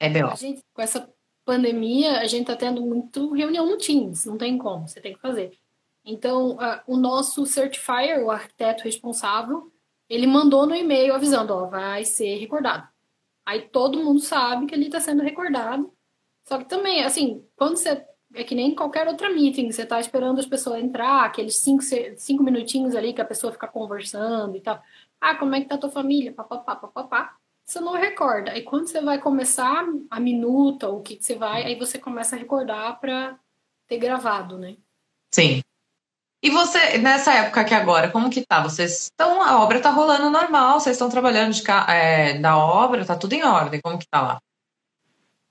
[0.00, 0.30] é B.O.
[0.74, 1.12] Com essa
[1.44, 5.20] pandemia, a gente tá tendo muito reunião no Teams, não tem como, você tem que
[5.20, 5.58] fazer.
[6.04, 9.72] Então, uh, o nosso certifier, o arquiteto responsável,
[10.08, 12.88] ele mandou no e-mail avisando, ó, vai ser recordado.
[13.46, 15.92] Aí todo mundo sabe que ele está sendo recordado.
[16.44, 20.38] Só que também, assim, quando você é que nem qualquer outra meeting, você tá esperando
[20.38, 21.82] as pessoas entrar, aqueles cinco,
[22.16, 24.82] cinco minutinhos ali que a pessoa fica conversando e tal.
[25.20, 26.32] Ah, como é que tá a tua família?
[26.32, 27.36] Papapá, papapá.
[27.64, 28.52] Você não recorda.
[28.52, 32.34] Aí quando você vai começar a minuta, o que, que você vai, aí você começa
[32.34, 33.38] a recordar para
[33.88, 34.76] ter gravado, né?
[35.32, 35.60] Sim.
[36.42, 38.60] E você, nessa época aqui agora, como que tá?
[38.62, 43.16] Vocês estão, a obra tá rolando normal, vocês estão trabalhando de, é, da obra, tá
[43.16, 44.38] tudo em ordem, como que tá lá?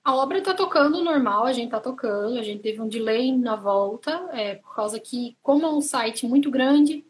[0.04, 3.54] A obra está tocando normal, a gente está tocando, a gente teve um delay na
[3.54, 7.06] volta, é, por causa que, como é um site muito grande,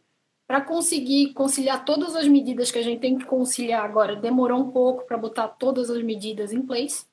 [0.46, 4.70] para conseguir conciliar todas as medidas que a gente tem que conciliar agora, demorou um
[4.70, 7.06] pouco para botar todas as medidas em place.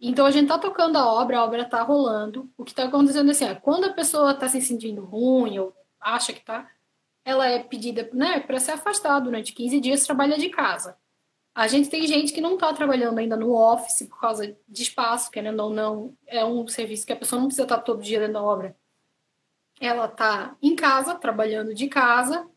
[0.00, 2.50] Então a gente está tocando a obra, a obra está rolando.
[2.58, 6.32] O que está acontecendo é assim, quando a pessoa está se sentindo ruim ou acha
[6.32, 6.68] que está,
[7.24, 10.96] ela é pedida né, para se afastar durante 15 dias, trabalha de casa.
[11.54, 15.30] A gente tem gente que não está trabalhando ainda no office por causa de espaço,
[15.30, 18.34] querendo ou não, é um serviço que a pessoa não precisa estar todo dia dentro
[18.34, 18.76] da obra.
[19.80, 22.48] ela tá em casa, trabalhando de casa.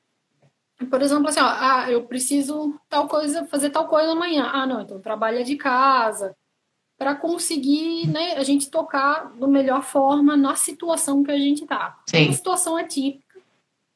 [0.90, 4.50] Por exemplo, assim, ó, ah, eu preciso tal coisa, fazer tal coisa amanhã.
[4.52, 6.36] Ah, não, então trabalha de casa
[6.98, 12.02] para conseguir, né, a gente tocar da melhor forma na situação que a gente tá.
[12.08, 12.18] Sim.
[12.18, 13.40] É uma situação atípica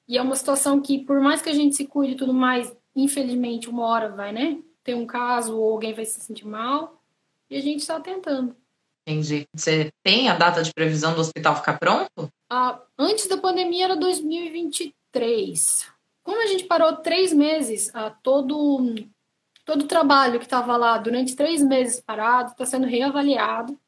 [0.08, 2.76] e é uma situação que, por mais que a gente se cuide e tudo mais,
[2.96, 4.60] infelizmente, uma hora vai, né,
[4.92, 7.02] ter um caso ou alguém vai se sentir mal
[7.50, 8.56] e a gente está tentando.
[9.08, 9.48] Entendi.
[9.54, 12.30] Você tem a data de previsão do hospital ficar pronto?
[12.50, 15.88] Ah, antes da pandemia era 2023.
[16.24, 18.96] Como a gente parou três meses, ah, todo
[19.64, 23.80] todo o trabalho que estava lá durante três meses parado está sendo reavaliado.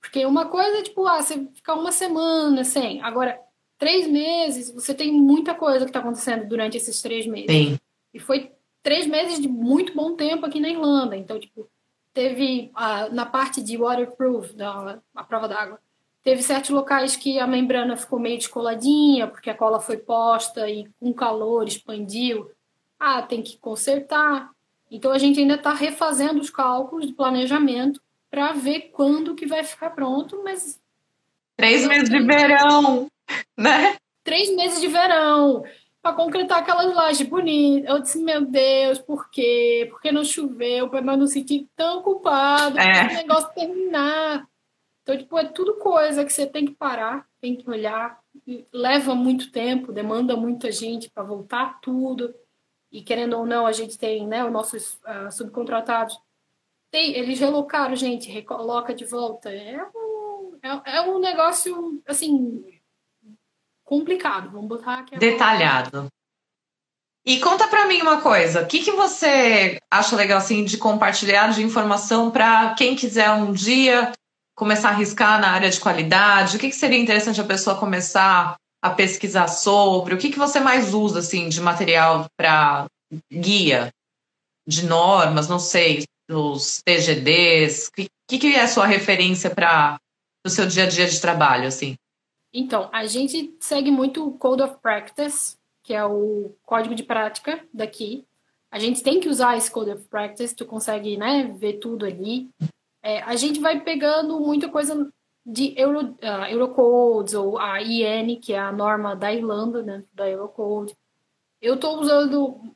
[0.00, 3.02] Porque uma coisa é tipo, ah, você ficar uma semana sem.
[3.02, 3.38] Agora,
[3.78, 7.50] três meses, você tem muita coisa que está acontecendo durante esses três meses.
[7.50, 7.78] Sim.
[8.12, 8.53] E foi
[8.84, 11.16] três meses de muito bom tempo aqui na Irlanda.
[11.16, 11.68] Então, tipo,
[12.12, 15.80] teve ah, na parte de waterproof, da a prova d'água,
[16.22, 20.86] teve certos locais que a membrana ficou meio descoladinha, porque a cola foi posta e
[21.00, 22.50] com calor expandiu.
[23.00, 24.50] Ah, tem que consertar.
[24.90, 29.64] Então a gente ainda está refazendo os cálculos de planejamento para ver quando que vai
[29.64, 30.78] ficar pronto, mas
[31.56, 33.08] três meses de verão,
[33.56, 33.96] né?
[34.22, 35.64] Três meses de verão
[36.04, 37.88] para concretar aquelas lajes bonitas.
[37.88, 39.88] Eu disse, meu Deus, por quê?
[39.90, 40.90] Por que não choveu?
[40.90, 43.04] Para nós não sentir tão culpado, é.
[43.04, 44.46] o negócio terminar.
[45.02, 48.20] Então, tipo, é tudo coisa que você tem que parar, tem que olhar.
[48.70, 52.34] Leva muito tempo, demanda muita gente para voltar tudo.
[52.92, 56.20] E querendo ou não, a gente tem, né, os nossos uh, subcontratados.
[56.90, 59.50] Tem, eles relocaram, gente, recoloca de volta.
[59.50, 62.62] É um, é, é um negócio, assim,
[63.84, 64.50] complicado.
[64.50, 65.16] Vamos botar aqui.
[65.16, 66.08] Detalhado.
[67.26, 71.52] E conta para mim uma coisa, o que, que você acha legal assim de compartilhar
[71.52, 74.12] de informação para quem quiser um dia
[74.54, 76.56] começar a arriscar na área de qualidade?
[76.56, 80.14] O que, que seria interessante a pessoa começar a pesquisar sobre?
[80.14, 82.84] O que, que você mais usa assim de material para
[83.32, 83.88] guia
[84.68, 85.48] de normas?
[85.48, 87.88] Não sei, os TGDs.
[87.88, 89.96] O que, que é a sua referência para
[90.46, 91.96] o seu dia a dia de trabalho assim?
[92.56, 97.66] Então, a gente segue muito o Code of Practice, que é o código de prática
[97.74, 98.24] daqui.
[98.70, 102.48] A gente tem que usar esse Code of Practice, tu consegue né, ver tudo ali.
[103.02, 105.12] É, a gente vai pegando muita coisa
[105.44, 110.30] de Euro, uh, Eurocodes ou a IN, que é a norma da Irlanda, né, da
[110.30, 110.96] Eurocode.
[111.60, 112.72] Eu estou usando,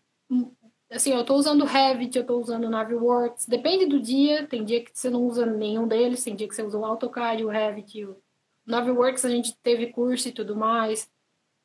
[0.91, 4.91] assim, eu estou usando Revit, eu estou usando Naviworks, depende do dia, tem dia que
[4.93, 8.17] você não usa nenhum deles, tem dia que você usa o AutoCAD, o Revit, o
[8.69, 11.11] Novelworks a gente teve curso e tudo mais.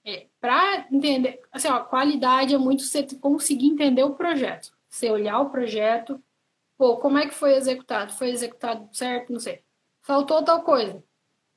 [0.06, 4.72] É, para entender, assim, ó, qualidade é muito você conseguir entender o projeto.
[4.90, 6.22] Você olhar o projeto,
[6.78, 8.14] pô, como é que foi executado?
[8.14, 9.34] Foi executado certo?
[9.34, 9.64] Não sei.
[10.02, 11.04] Faltou tal coisa.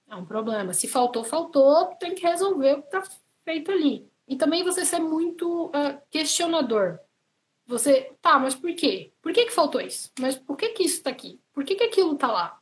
[0.09, 0.73] É um problema.
[0.73, 3.03] Se faltou, faltou, tem que resolver o que está
[3.45, 4.09] feito ali.
[4.29, 6.99] E também você ser muito uh, questionador.
[7.67, 9.13] Você, tá, mas por quê?
[9.21, 10.13] Por que, que faltou isso?
[10.21, 11.41] Mas por que, que isso está aqui?
[11.53, 12.61] Por que, que aquilo está lá?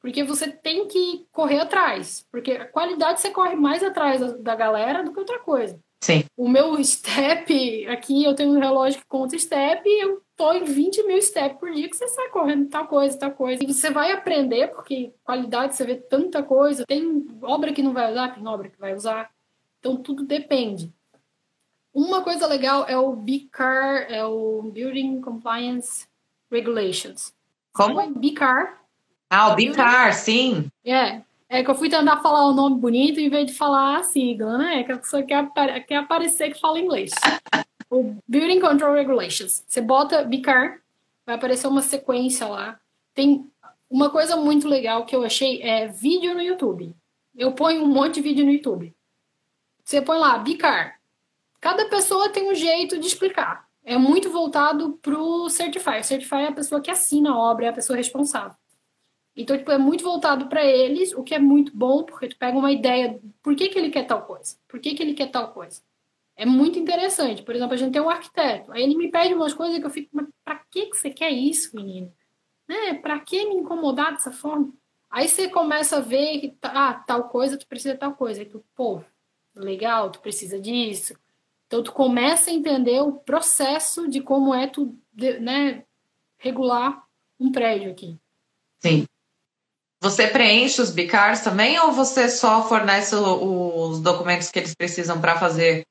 [0.00, 2.26] Porque você tem que correr atrás.
[2.30, 5.78] Porque a qualidade você corre mais atrás da, da galera do que outra coisa.
[6.02, 6.24] Sim.
[6.36, 10.64] O meu step, aqui eu tenho um relógio que conta step e eu tô em
[10.64, 13.62] 20 mil steps por dia que você sai correndo tal coisa, tal coisa.
[13.62, 16.84] E você vai aprender, porque qualidade você vê tanta coisa.
[16.86, 19.30] Tem obra que não vai usar, tem obra que vai usar.
[19.78, 20.92] Então tudo depende.
[21.92, 26.06] Uma coisa legal é o BCAR, é o Building Compliance
[26.50, 27.34] Regulations.
[27.72, 28.14] Como?
[28.14, 28.79] BCAR,
[29.30, 30.68] ah, o Bicar, sim.
[30.84, 31.22] É.
[31.48, 34.58] É que eu fui tentar falar o nome bonito em vez de falar a sigla,
[34.58, 34.84] né?
[34.84, 35.48] Que a pessoa quer,
[35.84, 37.10] quer aparecer que fala inglês.
[37.90, 39.64] o Building Control Regulations.
[39.66, 40.80] Você bota BICAR,
[41.26, 42.78] vai aparecer uma sequência lá.
[43.14, 43.44] Tem
[43.88, 46.94] uma coisa muito legal que eu achei é vídeo no YouTube.
[47.36, 48.94] Eu ponho um monte de vídeo no YouTube.
[49.84, 51.00] Você põe lá, BICAR.
[51.60, 53.68] Cada pessoa tem um jeito de explicar.
[53.84, 56.00] É muito voltado pro Certifier.
[56.00, 58.59] O Certifier é a pessoa que assina a obra, é a pessoa responsável.
[59.40, 62.58] Então, tipo, é muito voltado para eles, o que é muito bom, porque tu pega
[62.58, 64.56] uma ideia, por que, que ele quer tal coisa?
[64.68, 65.80] Por que, que ele quer tal coisa?
[66.36, 67.42] É muito interessante.
[67.42, 69.90] Por exemplo, a gente tem um arquiteto, aí ele me pede umas coisas que eu
[69.90, 72.12] fico, mas pra que, que você quer isso, menino?
[72.68, 72.94] Né?
[72.94, 74.72] Pra que me incomodar dessa forma?
[75.10, 78.42] Aí você começa a ver que, tá, ah, tal coisa, tu precisa tal coisa.
[78.42, 79.02] Aí tu, pô,
[79.54, 81.14] legal, tu precisa disso.
[81.66, 84.94] Então, tu começa a entender o processo de como é tu,
[85.40, 85.84] né,
[86.36, 87.04] regular
[87.38, 88.18] um prédio aqui.
[88.80, 89.06] Sim.
[90.02, 95.38] Você preenche os bicars também ou você só fornece os documentos que eles precisam para
[95.38, 95.82] fazer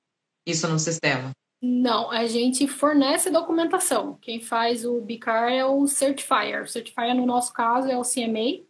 [0.47, 1.31] isso no sistema?
[1.61, 4.17] Não, a gente fornece documentação.
[4.21, 6.63] Quem faz o BICAR é o Certifier.
[6.63, 8.63] O Certifier, no nosso caso, é o CMA.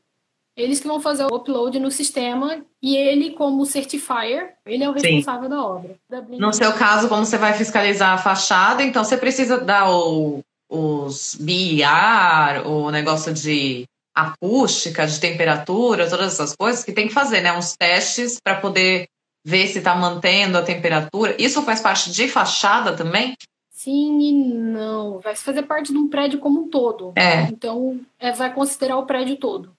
[0.57, 4.91] eles que vão fazer o upload no sistema e ele, como certifier, ele é o
[4.91, 5.49] responsável Sim.
[5.49, 5.95] da obra.
[6.37, 11.35] No seu caso, como você vai fiscalizar a fachada, então você precisa dar o, os
[11.35, 17.51] BIR, o negócio de acústica, de temperatura, todas essas coisas que tem que fazer, né?
[17.57, 19.07] Uns testes para poder
[19.45, 21.35] ver se está mantendo a temperatura.
[21.39, 23.35] Isso faz parte de fachada também?
[23.71, 25.19] Sim e não.
[25.19, 27.13] Vai fazer parte de um prédio como um todo.
[27.15, 27.43] É.
[27.43, 29.73] Então, é, vai considerar o prédio todo.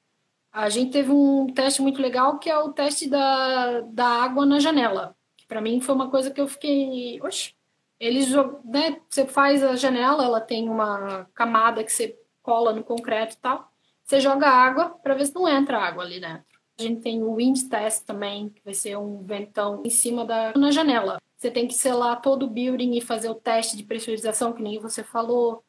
[0.52, 4.58] A gente teve um teste muito legal que é o teste da, da água na
[4.58, 5.14] janela.
[5.36, 7.20] Que para mim foi uma coisa que eu fiquei.
[7.22, 7.52] Oxe,
[8.00, 8.30] eles
[8.64, 13.38] né, você faz a janela, ela tem uma camada que você cola no concreto e
[13.38, 13.69] tal.
[14.10, 16.42] Você joga água para ver se não entra água ali dentro.
[16.76, 20.52] A gente tem o wind test também, que vai ser um ventão em cima da
[20.56, 21.22] na janela.
[21.36, 24.80] Você tem que selar todo o building e fazer o teste de pressurização, que nem
[24.80, 25.62] você falou.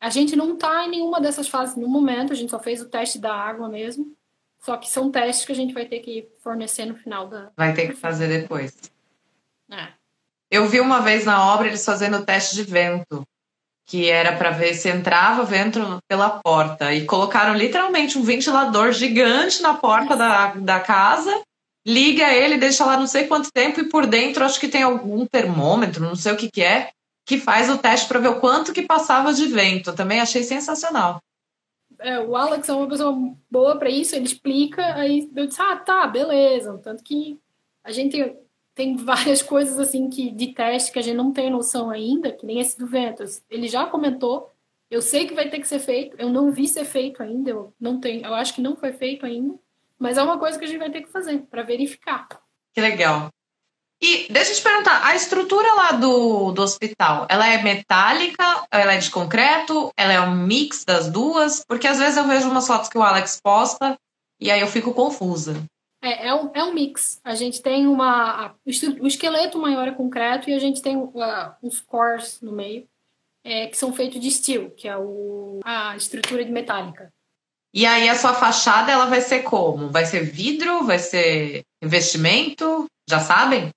[0.00, 2.88] A gente não está em nenhuma dessas fases no momento, a gente só fez o
[2.88, 4.14] teste da água mesmo.
[4.60, 7.50] Só que são testes que a gente vai ter que fornecer no final da.
[7.56, 8.92] Vai ter que fazer depois.
[9.68, 9.88] É.
[10.48, 13.26] Eu vi uma vez na obra eles fazendo o teste de vento,
[13.92, 16.94] que era para ver se entrava vento pela porta.
[16.94, 21.42] E colocaram literalmente um ventilador gigante na porta da, da casa,
[21.86, 25.26] liga ele, deixa lá não sei quanto tempo, e por dentro acho que tem algum
[25.26, 26.88] termômetro, não sei o que, que é,
[27.26, 29.92] que faz o teste para ver o quanto que passava de vento.
[29.92, 31.20] Também achei sensacional.
[31.98, 33.14] É, o Alex é uma pessoa
[33.50, 36.80] boa para isso, ele explica, aí eu disse, ah, tá, beleza.
[36.82, 37.38] Tanto que
[37.84, 38.34] a gente
[38.74, 42.46] tem várias coisas assim que de teste que a gente não tem noção ainda, que
[42.46, 43.24] nem esse do vento.
[43.50, 44.50] Ele já comentou,
[44.90, 47.72] eu sei que vai ter que ser feito, eu não vi ser feito ainda, eu
[47.80, 49.54] não tenho, eu acho que não foi feito ainda,
[49.98, 52.28] mas é uma coisa que a gente vai ter que fazer para verificar.
[52.74, 53.28] Que legal.
[54.02, 58.94] E deixa eu te perguntar, a estrutura lá do, do hospital, ela é metálica, ela
[58.94, 61.64] é de concreto, ela é um mix das duas?
[61.64, 63.96] Porque às vezes eu vejo umas fotos que o Alex posta
[64.40, 65.62] e aí eu fico confusa.
[66.02, 67.20] É, é, um, é um mix.
[67.22, 68.54] A gente tem uma.
[69.00, 71.10] O esqueleto maior é concreto e a gente tem uh,
[71.62, 72.88] uns cores no meio,
[73.44, 77.12] é, que são feitos de steel, que é o, a estrutura de metálica.
[77.72, 79.88] E aí a sua fachada ela vai ser como?
[79.88, 80.84] Vai ser vidro?
[80.84, 82.86] Vai ser investimento?
[83.08, 83.70] Já sabem?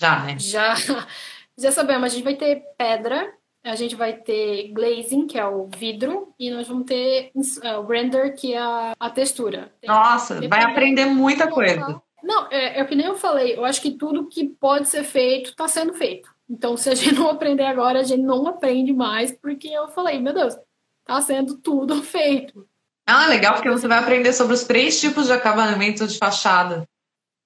[0.00, 0.38] Já, né?
[0.38, 0.74] Já,
[1.58, 2.04] já sabemos.
[2.04, 3.32] A gente vai ter pedra,
[3.64, 8.34] a gente vai ter glazing, que é o vidro, e nós vamos ter o render,
[8.34, 9.72] que é a, a textura.
[9.84, 12.02] Nossa, vai aprender muita coisa.
[12.22, 13.56] Não, é, é o que nem eu falei.
[13.56, 16.28] Eu acho que tudo que pode ser feito está sendo feito.
[16.48, 20.20] Então, se a gente não aprender agora, a gente não aprende mais, porque eu falei,
[20.20, 20.56] meu Deus,
[21.00, 22.66] está sendo tudo feito.
[23.06, 26.88] Ah, legal, porque você vai aprender sobre os três tipos de acabamento de fachada.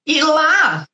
[0.07, 0.87] E lá,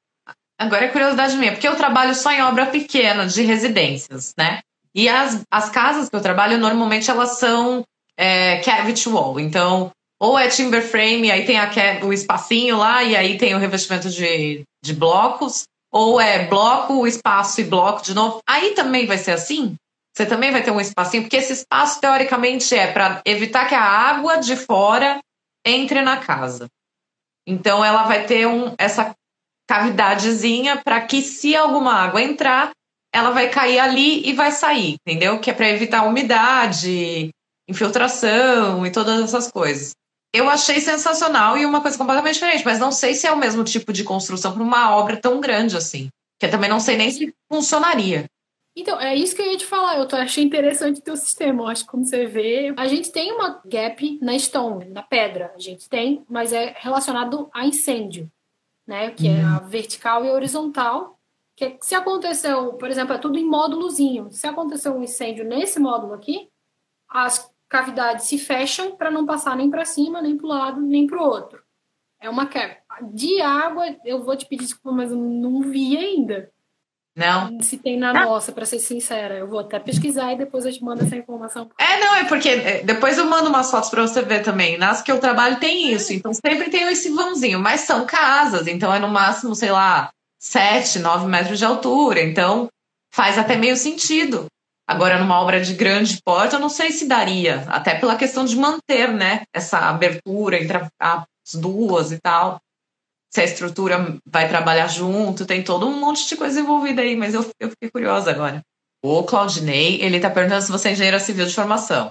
[0.63, 4.61] Agora é curiosidade minha, porque eu trabalho só em obra pequena de residências, né?
[4.95, 7.83] E as, as casas que eu trabalho, normalmente elas são
[8.17, 9.41] é, cavity wall.
[9.41, 11.71] Então, ou é timber frame, aí tem a,
[12.05, 17.61] o espacinho lá, e aí tem o revestimento de, de blocos, ou é bloco, espaço
[17.61, 18.41] e bloco de novo.
[18.49, 19.75] Aí também vai ser assim?
[20.15, 23.83] Você também vai ter um espacinho, porque esse espaço, teoricamente, é para evitar que a
[23.83, 25.19] água de fora
[25.67, 26.69] entre na casa.
[27.47, 29.15] Então, ela vai ter um, essa
[29.69, 32.71] cavidadezinha para que se alguma água entrar,
[33.13, 35.39] ela vai cair ali e vai sair, entendeu?
[35.39, 37.31] Que é para evitar umidade,
[37.69, 39.93] infiltração e todas essas coisas.
[40.35, 43.63] Eu achei sensacional e uma coisa completamente diferente, mas não sei se é o mesmo
[43.65, 46.09] tipo de construção para uma obra tão grande assim.
[46.41, 48.25] Que eu também não sei nem se funcionaria.
[48.75, 49.99] Então, é isso que eu ia te falar.
[49.99, 51.65] Eu achei interessante o teu sistema.
[51.65, 55.53] Eu acho que como você vê, a gente tem uma gap na stone, na pedra.
[55.55, 58.31] A gente tem, mas é relacionado a incêndio
[58.87, 59.11] né?
[59.11, 59.69] Que é a uhum.
[59.69, 61.12] vertical e a horizontal.
[61.57, 64.31] Que se aconteceu, por exemplo, é tudo em módulozinho.
[64.33, 66.49] Se aconteceu um incêndio nesse módulo aqui,
[67.09, 71.07] as cavidades se fecham para não passar nem para cima, nem para o lado, nem
[71.07, 71.63] para o outro.
[72.21, 72.79] É uma quebra.
[73.13, 76.51] De água, eu vou te pedir desculpa, mas eu não vi ainda.
[77.15, 77.61] Não.
[77.61, 78.25] Se tem na não.
[78.25, 79.37] nossa, para ser sincera.
[79.37, 81.69] Eu vou até pesquisar e depois eu te mando essa informação.
[81.79, 84.79] É, não, é porque é, depois eu mando umas fotos para você ver também.
[84.79, 88.95] Nas que eu trabalho tem isso, então sempre tem esse vãozinho, mas são casas, então
[88.95, 90.11] é no máximo, sei lá,
[90.43, 92.69] 7, 9 metros de altura, então
[93.13, 94.47] faz até meio sentido.
[94.87, 98.57] Agora, numa obra de grande porte, eu não sei se daria, até pela questão de
[98.57, 102.61] manter, né, essa abertura entre as duas e tal
[103.33, 107.33] se a estrutura vai trabalhar junto, tem todo um monte de coisa envolvida aí, mas
[107.33, 108.63] eu, eu fiquei curiosa agora.
[109.03, 112.11] O Claudinei, ele está perguntando se você é engenheira civil de formação.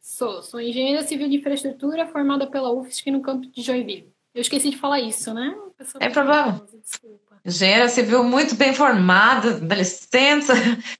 [0.00, 4.10] Sou, sou engenheira civil de infraestrutura formada pela UFSC no campo de Joinville.
[4.36, 5.56] Eu esqueci de falar isso, né?
[5.98, 6.62] É problema.
[6.82, 7.40] Desculpa.
[7.42, 10.52] Engenheira civil muito bem formada, dá licença.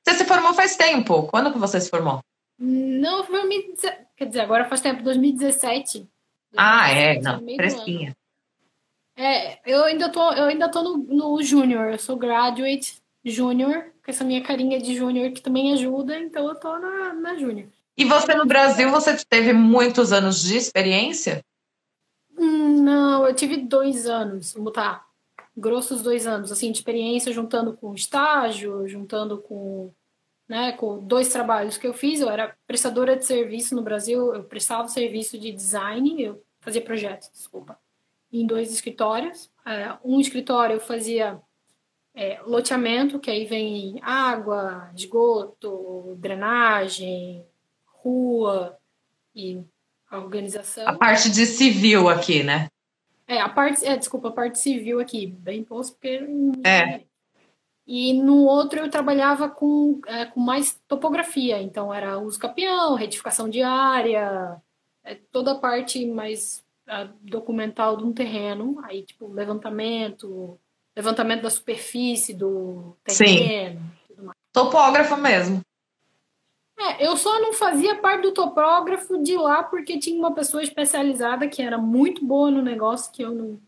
[0.02, 1.24] Você se formou faz tempo.
[1.24, 2.20] Quando que você se formou?
[2.58, 4.06] Não, foi 2017.
[4.16, 6.08] Quer dizer, agora faz tempo, 2017.
[6.56, 8.16] Ah, é, não, fresquinha.
[9.14, 14.10] É, eu ainda tô, eu ainda tô no, no júnior, eu sou graduate júnior, com
[14.10, 17.68] essa minha carinha de júnior que também ajuda, então eu tô na, na júnior.
[17.98, 21.42] E você no Brasil, você teve muitos anos de experiência?
[22.36, 25.06] Não, eu tive dois anos, vamos botar
[25.56, 29.90] grossos dois anos, assim, de experiência juntando com estágio, juntando com,
[30.46, 32.20] né, com dois trabalhos que eu fiz.
[32.20, 37.30] Eu era prestadora de serviço no Brasil, eu prestava serviço de design, eu fazia projetos,
[37.32, 37.78] desculpa,
[38.30, 39.50] em dois escritórios.
[39.64, 41.40] É, um escritório eu fazia
[42.14, 47.46] é, loteamento, que aí vem água, esgoto, drenagem,
[47.86, 48.78] rua
[49.34, 49.64] e
[50.16, 50.88] a organização.
[50.88, 52.68] A parte de civil aqui, né?
[53.28, 56.20] É, a parte, é, desculpa, a parte civil aqui, bem posto, porque.
[56.64, 57.00] É.
[57.86, 63.48] E no outro eu trabalhava com, é, com mais topografia, então era uso capião, retificação
[63.48, 64.60] de área,
[65.04, 70.58] é, toda a parte mais a, documental de um terreno, aí tipo levantamento,
[70.96, 73.80] levantamento da superfície do terreno.
[74.08, 74.28] Sim.
[74.52, 75.60] Topógrafo mesmo.
[76.78, 81.48] É, eu só não fazia parte do topógrafo de lá porque tinha uma pessoa especializada
[81.48, 83.60] que era muito boa no negócio que eu não.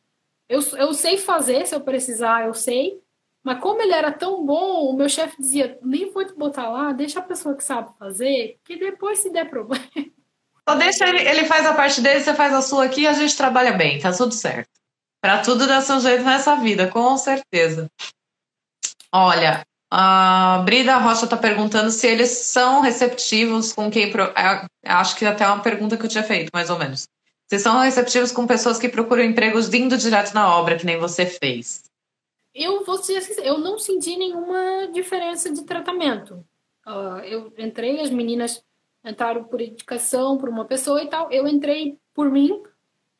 [0.48, 3.02] Eu, eu sei fazer, se eu precisar, eu sei.
[3.42, 6.92] Mas como ele era tão bom, o meu chefe dizia: nem vou te botar lá,
[6.92, 9.84] deixa a pessoa que sabe fazer, que depois se der problema.
[10.68, 13.14] Só deixa ele, ele faz a parte dele, você faz a sua aqui e a
[13.14, 14.68] gente trabalha bem, tá tudo certo.
[15.18, 17.90] Para tudo dar seu jeito nessa vida, com certeza.
[19.10, 24.12] Olha, a Brida Rocha está perguntando se eles são receptivos com quem.
[24.12, 27.08] É, acho que até é uma pergunta que eu tinha feito, mais ou menos.
[27.46, 31.24] Se são receptivos com pessoas que procuram empregos vindo direto na obra, que nem você
[31.24, 31.84] fez.
[32.54, 33.00] Eu vou
[33.42, 36.44] eu não senti nenhuma diferença de tratamento.
[36.86, 38.62] Uh, eu entrei, as meninas
[39.04, 41.30] entraram por indicação por uma pessoa e tal.
[41.32, 42.62] Eu entrei por mim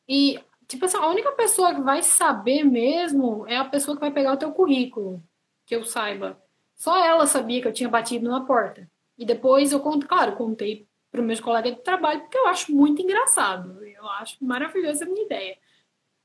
[0.07, 4.11] e, tipo assim, a única pessoa que vai saber mesmo é a pessoa que vai
[4.11, 5.23] pegar o teu currículo,
[5.65, 6.39] que eu saiba.
[6.79, 8.89] Só ela sabia que eu tinha batido na porta.
[9.17, 12.71] E depois eu conto, claro, contei para os meus colegas de trabalho, porque eu acho
[12.71, 13.83] muito engraçado.
[13.83, 15.57] Eu acho maravilhosa a minha ideia.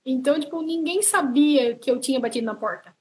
[0.07, 2.95] Então, tipo, ninguém sabia que eu tinha batido na porta.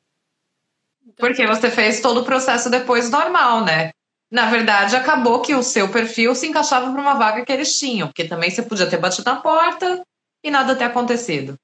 [1.06, 3.92] Então, porque você fez todo o processo depois normal, né?
[4.32, 8.08] Na verdade, acabou que o seu perfil se encaixava para uma vaga que eles tinham,
[8.08, 10.02] porque também você podia ter batido na porta
[10.44, 11.56] e nada ter acontecido.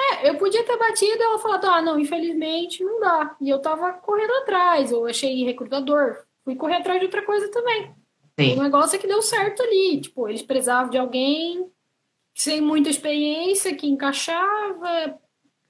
[0.00, 3.36] É, eu podia ter batido e ela falado, ah, não, infelizmente não dá.
[3.40, 7.94] E eu tava correndo atrás, eu achei recrutador, fui correr atrás de outra coisa também.
[8.38, 8.58] Sim.
[8.58, 11.70] O negócio é que deu certo ali, tipo, eles precisavam de alguém
[12.34, 15.18] sem muita experiência, que encaixava,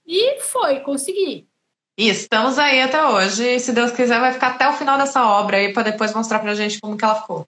[0.06, 1.48] e foi, consegui.
[1.98, 5.56] E estamos aí até hoje, se Deus quiser vai ficar até o final dessa obra
[5.56, 7.46] aí, para depois mostrar pra gente como que ela ficou.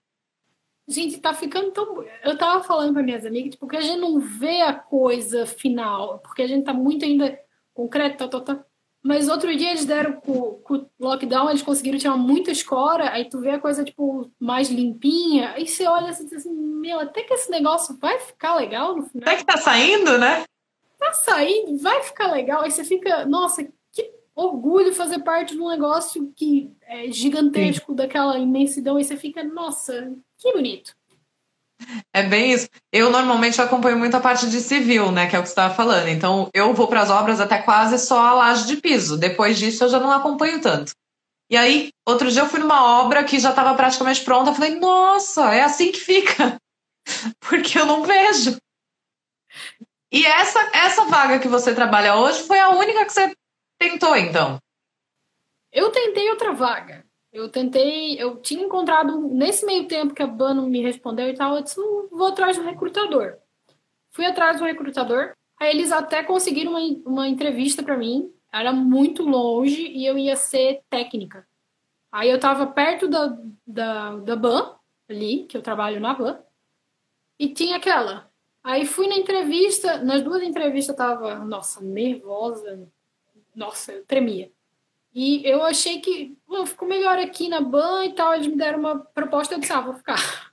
[0.87, 2.03] Gente, tá ficando tão.
[2.23, 6.41] Eu tava falando para minhas amigas, porque a gente não vê a coisa final, porque
[6.41, 7.39] a gente tá muito ainda
[7.73, 8.65] concreto, tá, tá, tá.
[9.03, 13.25] Mas outro dia eles deram com, com o lockdown, eles conseguiram tirar muita escora, aí
[13.25, 17.21] tu vê a coisa, tipo, mais limpinha, aí você olha assim, diz assim, meu, até
[17.21, 19.27] que esse negócio vai ficar legal no final.
[19.27, 20.45] Até que tá saindo, né?
[20.97, 25.67] Tá saindo, vai ficar legal, aí você fica, nossa, que orgulho fazer parte de um
[25.67, 27.95] negócio que é gigantesco, Sim.
[27.97, 30.93] daquela imensidão, e você fica, nossa, que bonito.
[32.13, 32.67] É bem isso.
[32.91, 35.27] Eu normalmente acompanho muito a parte de civil, né?
[35.27, 36.07] Que é o que você estava falando.
[36.07, 39.17] Então eu vou para as obras até quase só a laje de piso.
[39.17, 40.91] Depois disso eu já não acompanho tanto.
[41.49, 44.51] E aí, outro dia eu fui numa obra que já estava praticamente pronta.
[44.51, 46.57] Eu falei, nossa, é assim que fica.
[47.39, 48.57] Porque eu não vejo.
[50.11, 53.33] E essa, essa vaga que você trabalha hoje foi a única que você
[53.79, 54.57] tentou, então?
[55.71, 57.02] Eu tentei outra vaga.
[57.33, 61.55] Eu tentei, eu tinha encontrado, nesse meio tempo que a Ban me respondeu e tal,
[61.55, 63.39] eu disse, vou atrás do recrutador.
[64.11, 69.23] Fui atrás do recrutador, aí eles até conseguiram uma, uma entrevista para mim, era muito
[69.23, 71.47] longe e eu ia ser técnica.
[72.11, 74.75] Aí eu tava perto da, da, da Ban,
[75.09, 76.39] ali, que eu trabalho na Ban,
[77.39, 78.31] e tinha aquela.
[78.63, 82.87] Aí fui na entrevista, nas duas entrevistas eu tava, nossa, nervosa,
[83.55, 84.51] nossa, eu tremia.
[85.13, 88.33] E eu achei que oh, ficou melhor aqui na ban e tal.
[88.33, 90.51] Eles me deram uma proposta, eu disse, ah, vou ficar.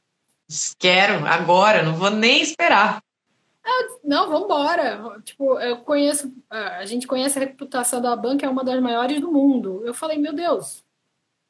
[0.78, 3.02] Quero, agora, não vou nem esperar.
[3.64, 5.20] Eu, não, vamos embora.
[5.24, 9.30] Tipo, eu conheço, a gente conhece a reputação da banca, é uma das maiores do
[9.30, 9.82] mundo.
[9.84, 10.84] Eu falei, meu Deus,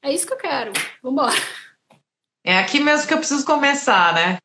[0.03, 1.41] é isso que eu quero, vamos embora.
[2.45, 4.39] É aqui mesmo que eu preciso começar, né?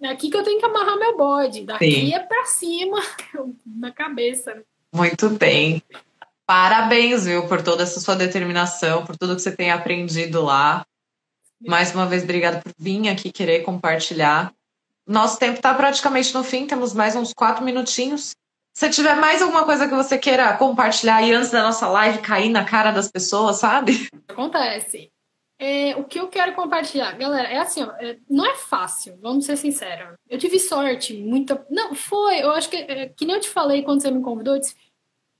[0.00, 1.64] É aqui que eu tenho que amarrar meu bode.
[1.64, 2.14] Daqui Sim.
[2.14, 2.98] é pra cima,
[3.66, 4.62] na cabeça.
[4.94, 5.82] Muito bem.
[6.48, 10.82] Parabéns, viu, por toda essa sua determinação, por tudo que você tem aprendido lá.
[11.60, 14.50] Mais uma vez, obrigada por vir aqui querer compartilhar.
[15.06, 18.30] nosso tempo está praticamente no fim, temos mais uns quatro minutinhos.
[18.74, 22.48] Se tiver mais alguma coisa que você queira compartilhar aí antes da nossa live cair
[22.48, 24.08] na cara das pessoas, sabe?
[24.26, 25.12] Acontece.
[25.58, 29.44] É, o que eu quero compartilhar, galera, é assim, ó, é, não é fácil, vamos
[29.44, 30.14] ser sinceros.
[30.30, 31.66] Eu tive sorte, muita.
[31.68, 34.54] Não, foi, eu acho que, é, que nem eu te falei quando você me convidou,
[34.54, 34.76] eu disse,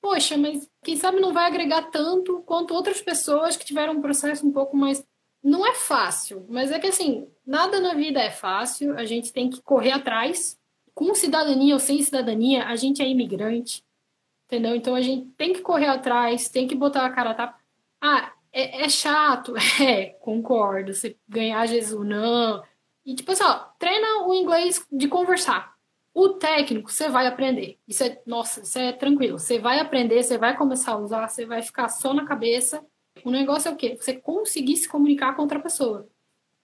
[0.00, 4.46] poxa, mas quem sabe não vai agregar tanto quanto outras pessoas que tiveram um processo
[4.46, 5.04] um pouco mais.
[5.42, 9.48] Não é fácil, mas é que assim, nada na vida é fácil, a gente tem
[9.48, 10.58] que correr atrás.
[10.94, 13.84] Com cidadania ou sem cidadania, a gente é imigrante,
[14.46, 14.74] entendeu?
[14.74, 17.58] Então a gente tem que correr atrás, tem que botar a cara a tapa.
[18.00, 20.92] Ah, é, é, chato, é, concordo.
[20.92, 22.62] Você ganhar Jesus, não.
[23.06, 25.77] E tipo assim, ó, treina o inglês de conversar.
[26.18, 27.78] O técnico, você vai aprender.
[27.86, 29.38] Isso é, nossa, isso é tranquilo.
[29.38, 32.84] Você vai aprender, você vai começar a usar, você vai ficar só na cabeça.
[33.24, 33.96] O negócio é o quê?
[34.00, 36.08] Você conseguir se comunicar com outra pessoa.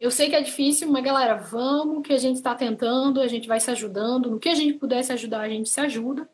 [0.00, 3.46] Eu sei que é difícil, mas galera, vamos que a gente está tentando, a gente
[3.46, 4.28] vai se ajudando.
[4.28, 6.28] No que a gente puder se ajudar, a gente se ajuda.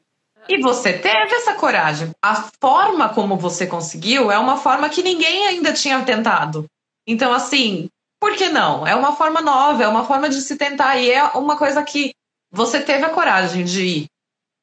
[0.48, 2.12] E você teve essa coragem.
[2.24, 6.64] A forma como você conseguiu é uma forma que ninguém ainda tinha tentado.
[7.06, 7.86] Então, assim,
[8.18, 8.86] por que não?
[8.86, 10.96] É uma forma nova, é uma forma de se tentar.
[10.96, 12.14] E é uma coisa que
[12.50, 14.06] você teve a coragem de ir.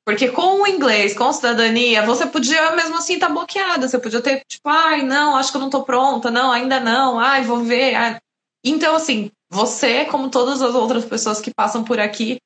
[0.06, 3.88] Porque com o inglês, com cidadania, você podia mesmo assim estar tá bloqueada.
[3.88, 7.20] Você podia ter, tipo, ai, não, acho que eu não estou pronta, não, ainda não,
[7.20, 7.94] ai, vou ver.
[7.96, 8.18] Ai.
[8.64, 12.38] Então, assim, você, como todas as outras pessoas que passam por aqui,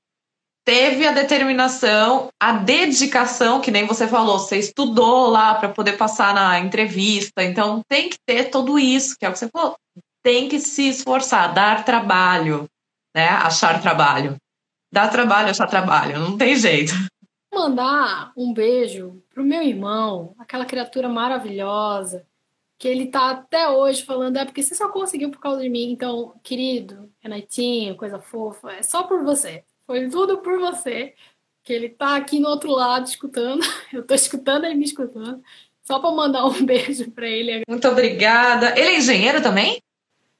[0.65, 6.33] teve a determinação, a dedicação, que nem você falou, você estudou lá para poder passar
[6.33, 9.75] na entrevista, então tem que ter tudo isso, que é o que você falou,
[10.23, 12.67] tem que se esforçar, dar trabalho,
[13.15, 13.27] né?
[13.27, 14.35] Achar trabalho.
[14.91, 16.93] Dar trabalho, achar trabalho, não tem jeito.
[17.53, 22.25] Mandar um beijo pro meu irmão, aquela criatura maravilhosa,
[22.77, 25.91] que ele tá até hoje falando, é porque você só conseguiu por causa de mim,
[25.91, 29.63] então, querido, Renatinho, coisa fofa, é só por você.
[29.85, 31.13] Foi tudo por você.
[31.63, 33.61] Que ele tá aqui no outro lado escutando.
[33.93, 35.43] Eu tô escutando ele me escutando.
[35.83, 37.63] Só para mandar um beijo para ele.
[37.67, 38.71] Muito obrigada.
[38.79, 39.81] Ele é engenheiro também?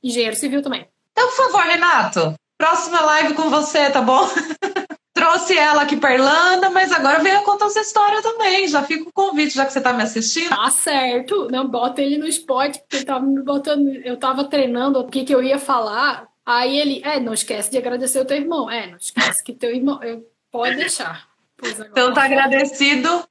[0.02, 0.88] Engenheiro civil também.
[1.12, 4.24] Então, por favor, Renato, próxima live com você, tá bom?
[5.16, 8.68] Trouxe ela aqui pra Irlanda, mas agora veio contar essa história também.
[8.68, 10.50] Já fica o convite, já que você tá me assistindo.
[10.50, 11.48] Tá certo.
[11.52, 13.88] Não, bota ele no spot, porque ele tava me botando.
[14.06, 16.28] Eu tava treinando o que, que eu ia falar.
[16.46, 18.70] Aí ele, é, não esquece de agradecer o teu irmão.
[18.70, 20.02] É, não esquece que teu irmão.
[20.04, 21.28] Eu, pode deixar.
[21.64, 23.24] Então tá agradecido.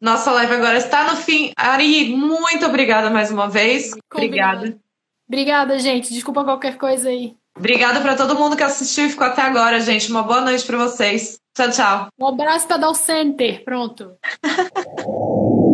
[0.00, 1.52] Nossa live agora está no fim.
[1.56, 3.90] Ari, muito obrigada mais uma vez.
[4.12, 4.78] Obrigada.
[5.26, 6.14] Obrigada, gente.
[6.14, 7.36] Desculpa qualquer coisa aí.
[7.58, 10.10] Obrigada para todo mundo que assistiu e ficou até agora, gente.
[10.10, 11.40] Uma boa noite para vocês.
[11.56, 12.08] Tchau, tchau.
[12.18, 13.64] Um abraço para dar o center.
[13.64, 14.12] Pronto.